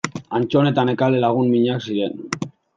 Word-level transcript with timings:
Antton 0.37 0.69
eta 0.69 0.85
Nekane 0.89 1.21
lagun 1.27 1.53
minak 1.53 1.87
ziren. 1.89 2.21